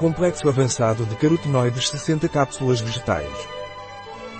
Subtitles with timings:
[0.00, 3.28] Complexo avançado de carotenoides 60 cápsulas vegetais.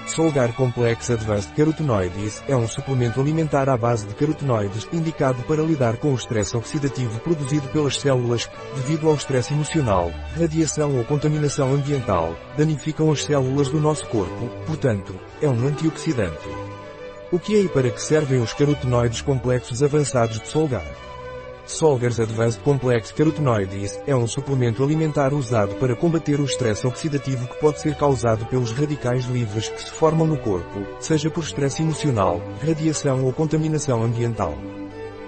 [0.06, 5.98] Solgar Complex Advanced Carotenoides é um suplemento alimentar à base de carotenoides indicado para lidar
[5.98, 11.74] com o estresse oxidativo produzido pelas células que, devido ao estresse emocional, radiação ou contaminação
[11.74, 16.48] ambiental, danificam as células do nosso corpo, portanto, é um antioxidante.
[17.30, 20.90] O que é e para que servem os carotenoides complexos avançados de Solgar?
[21.70, 27.60] Solgar's Advanced Complex Carotenoides é um suplemento alimentar usado para combater o estresse oxidativo que
[27.60, 32.42] pode ser causado pelos radicais livres que se formam no corpo, seja por estresse emocional,
[32.60, 34.58] radiação ou contaminação ambiental.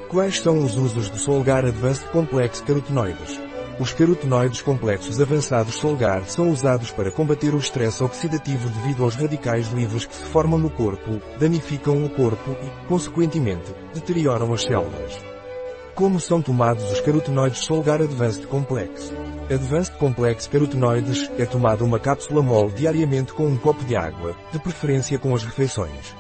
[0.09, 3.41] Quais são os usos do Solgar Advanced Complex Carotenoides?
[3.79, 9.69] Os carotenoides complexos avançados Solgar são usados para combater o estresse oxidativo devido aos radicais
[9.73, 15.32] livres que se formam no corpo, danificam o corpo e, consequentemente, deterioram as células.
[15.95, 19.13] Como são tomados os carotenoides Solgar Advanced Complex?
[19.51, 24.59] Advanced Complex Carotenoides é tomada uma cápsula mole diariamente com um copo de água, de
[24.59, 26.17] preferência com as refeições.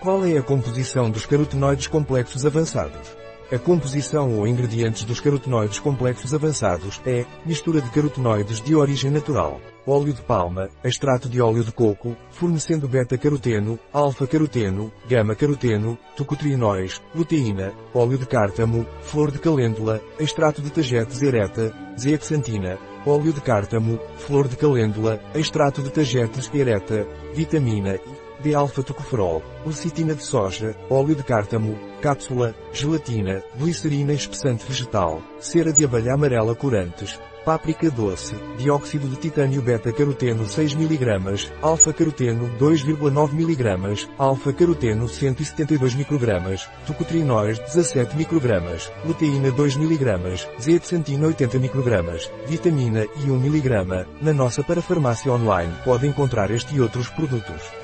[0.00, 3.23] Qual é a composição dos carotenoides complexos avançados?
[3.54, 9.60] A composição ou ingredientes dos carotenoides complexos avançados é mistura de carotenoides de origem natural,
[9.86, 18.18] óleo de palma, extrato de óleo de coco, fornecendo beta-caroteno, alfa-caroteno, gama-caroteno, tocotrienóis, luteína, óleo
[18.18, 24.56] de cártamo, flor de calêndula, extrato de tagetes ereta, zeaxantina, óleo de cártamo, flor de
[24.56, 31.78] calêndula, extrato de tagetes ereta, vitamina E, de alfa-tocoferol, lecitina de soja, óleo de cártamo,
[32.00, 39.60] cápsula, gelatina, glicerina espessante vegetal, cera de abelha amarela corantes, páprica doce, dióxido de titânio
[39.60, 50.48] beta-caroteno 6 mg, alfa-caroteno 2,9 mg, alfa-caroteno 172 microgramas, tocotrienóis 17 microgramas, luteína 2 mg,
[50.58, 54.06] zeaxantina 80 microgramas, vitamina E 1 mg.
[54.22, 57.83] Na nossa parafarmácia online pode encontrar este e outros produtos.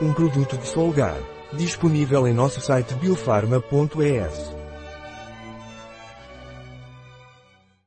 [0.00, 1.18] Um produto de Solgar.
[1.52, 4.59] Disponível em nosso site biofarma.es.